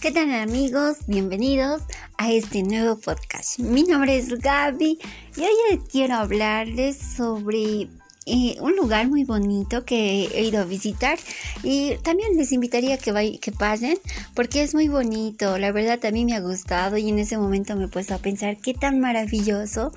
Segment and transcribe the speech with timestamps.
[0.00, 0.96] ¿Qué tal amigos?
[1.08, 1.82] Bienvenidos
[2.16, 3.58] a este nuevo podcast.
[3.58, 4.98] Mi nombre es Gaby
[5.36, 7.82] y hoy quiero hablarles sobre
[8.24, 11.18] eh, un lugar muy bonito que he ido a visitar
[11.62, 13.98] y también les invitaría que, que pasen
[14.32, 15.58] porque es muy bonito.
[15.58, 18.18] La verdad a mí me ha gustado y en ese momento me he puesto a
[18.18, 19.92] pensar qué tan maravilloso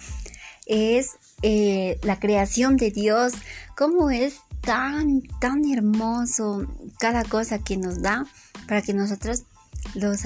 [0.65, 1.11] es
[1.43, 3.31] eh, la creación de Dios,
[3.77, 6.67] cómo es tan, tan hermoso
[6.99, 8.25] cada cosa que nos da
[8.67, 9.43] para que nosotros
[9.95, 10.23] los,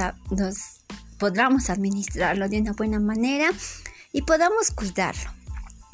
[1.18, 3.50] podamos administrarlo de una buena manera
[4.14, 5.32] y podamos cuidarlo.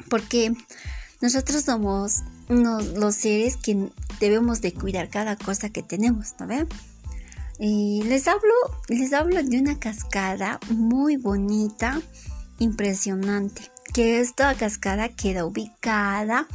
[0.08, 0.52] Porque
[1.20, 3.88] nosotros somos los seres que
[4.20, 6.66] debemos de cuidar cada cosa que tenemos, ¿no?
[7.58, 8.52] Y les hablo,
[8.88, 12.00] les hablo de una cascada muy bonita,
[12.58, 16.48] impresionante, que esta cascada queda ubicada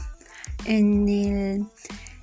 [0.66, 1.66] en el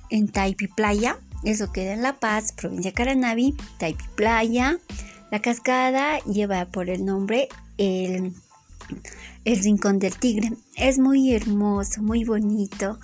[0.09, 4.79] en Taipi Playa, eso queda en La Paz, provincia de Caranavi, Taipi Playa.
[5.31, 8.33] La cascada lleva por el nombre el,
[9.45, 10.53] el Rincón del Tigre.
[10.75, 12.99] Es muy hermoso, muy bonito.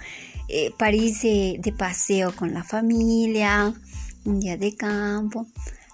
[0.49, 3.73] Eh, parece de paseo con la familia,
[4.25, 5.47] un día de campo,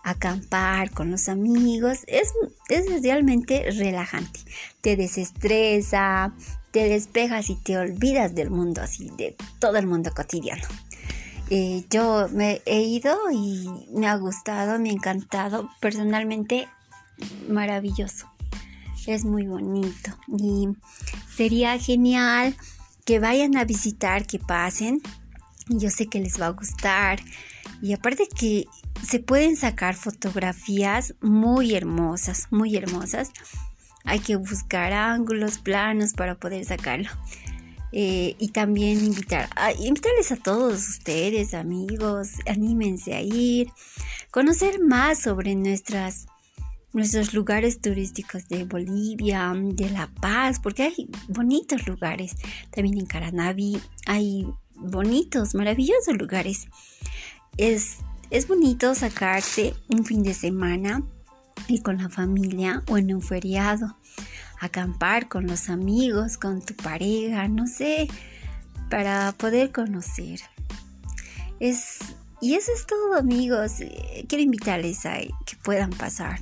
[0.03, 1.99] acampar con los amigos.
[2.07, 2.33] Es,
[2.69, 4.39] es realmente relajante.
[4.81, 6.33] Te desestresa,
[6.71, 10.67] te despejas y te olvidas del mundo, así de todo el mundo cotidiano.
[11.49, 15.69] Eh, yo me he ido y me ha gustado, me ha encantado.
[15.79, 16.67] Personalmente,
[17.47, 18.27] maravilloso.
[19.07, 20.15] Es muy bonito.
[20.27, 20.67] Y
[21.35, 22.55] sería genial
[23.05, 25.01] que vayan a visitar, que pasen.
[25.67, 27.19] Yo sé que les va a gustar.
[27.81, 28.65] Y aparte que
[29.03, 33.31] se pueden sacar fotografías muy hermosas, muy hermosas.
[34.05, 37.09] Hay que buscar ángulos planos para poder sacarlo.
[37.91, 43.71] Eh, y también invitar, a, invitarles a todos ustedes, amigos, anímense a ir,
[44.31, 46.27] conocer más sobre nuestras,
[46.93, 52.35] nuestros lugares turísticos de Bolivia, de La Paz, porque hay bonitos lugares.
[52.69, 56.67] También en Caranavi hay bonitos, maravillosos lugares.
[57.57, 57.97] Es,
[58.29, 61.03] es bonito sacarse un fin de semana
[61.69, 63.95] y con la familia o en un feriado
[64.59, 68.07] acampar con los amigos, con tu pareja, no sé,
[68.89, 70.41] para poder conocer.
[71.59, 71.99] Es,
[72.41, 73.79] y eso es todo amigos.
[73.79, 76.39] Eh, quiero invitarles a que puedan pasar.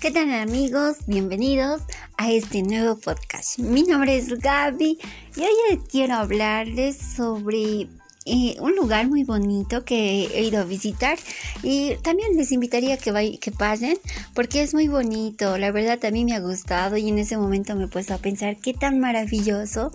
[0.00, 0.98] ¿Qué tal amigos?
[1.08, 1.82] Bienvenidos
[2.18, 3.58] a este nuevo podcast.
[3.60, 4.98] Mi nombre es Gaby
[5.36, 7.88] y hoy quiero hablarles sobre
[8.26, 11.16] eh, un lugar muy bonito que he ido a visitar
[11.62, 13.96] y también les invitaría a que, que pasen
[14.34, 15.56] porque es muy bonito.
[15.58, 18.56] La verdad mí me ha gustado y en ese momento me he puesto a pensar
[18.56, 19.92] qué tan maravilloso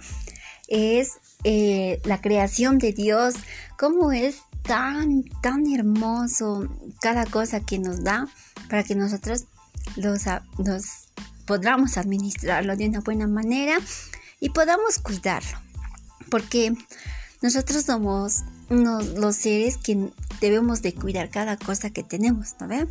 [0.69, 3.35] es eh, la creación de Dios,
[3.77, 6.69] cómo es tan, tan hermoso
[7.01, 8.29] cada cosa que nos da
[8.69, 9.43] para que nosotros
[9.97, 10.23] los,
[11.45, 13.77] podamos administrarlo de una buena manera
[14.39, 15.57] y podamos cuidarlo.
[16.29, 16.73] Porque
[17.41, 20.09] nosotros somos los seres que
[20.41, 22.87] debemos de cuidar cada cosa que tenemos, ¿no ven?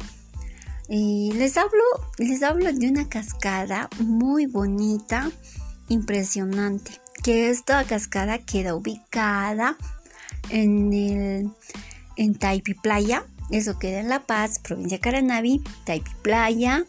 [0.89, 1.83] Y les hablo,
[2.19, 5.31] les hablo de una cascada muy bonita,
[5.89, 9.77] impresionante, que esta cascada queda ubicada
[10.51, 11.51] en el
[12.17, 16.84] en Taipi Playa, eso queda en La Paz, provincia de Caranavi, Taipi Playa.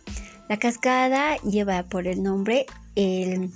[0.49, 2.65] La cascada lleva por el nombre
[2.95, 3.51] el,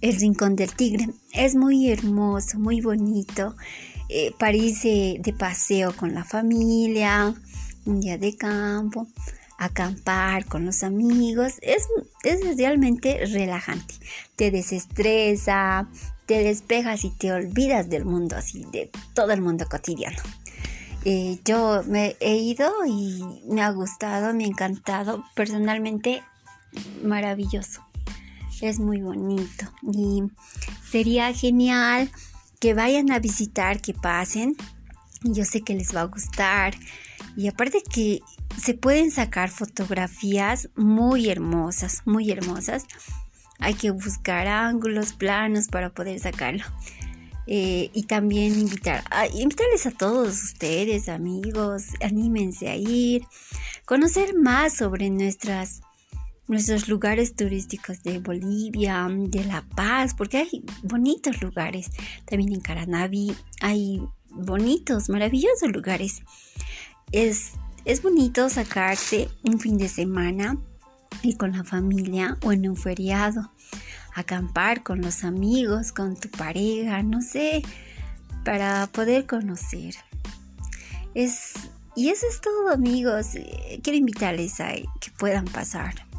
[0.00, 1.08] el Rincón del Tigre.
[1.32, 3.56] Es muy hermoso, muy bonito.
[4.08, 7.34] Eh, parece de paseo con la familia,
[7.86, 9.08] un día de campo,
[9.58, 11.54] acampar con los amigos.
[11.62, 11.88] Es,
[12.22, 13.94] es realmente relajante.
[14.36, 15.88] Te desestresa,
[16.26, 20.18] te despejas y te olvidas del mundo, así de todo el mundo cotidiano.
[21.04, 25.24] Eh, yo me he ido y me ha gustado, me ha encantado.
[25.34, 26.22] Personalmente,
[27.02, 27.84] maravilloso.
[28.60, 29.66] Es muy bonito.
[29.92, 30.22] Y
[30.88, 32.10] sería genial
[32.60, 34.56] que vayan a visitar, que pasen.
[35.22, 36.74] Yo sé que les va a gustar.
[37.36, 38.20] Y aparte que
[38.56, 42.84] se pueden sacar fotografías muy hermosas, muy hermosas.
[43.58, 46.64] Hay que buscar ángulos planos para poder sacarlo.
[47.46, 53.24] Eh, y también invitar a, invitarles a todos ustedes, amigos, anímense a ir,
[53.84, 55.80] conocer más sobre nuestras,
[56.46, 61.90] nuestros lugares turísticos de Bolivia, de La Paz, porque hay bonitos lugares.
[62.26, 64.00] También en Caranavi hay
[64.30, 66.22] bonitos, maravillosos lugares.
[67.10, 67.52] Es,
[67.84, 70.58] es bonito sacarse un fin de semana
[71.22, 73.52] ir con la familia o en un feriado,
[74.14, 77.62] acampar con los amigos, con tu pareja, no sé,
[78.44, 79.94] para poder conocer.
[81.14, 81.54] Es,
[81.96, 83.28] y eso es todo amigos.
[83.82, 86.11] Quiero invitarles a que puedan pasar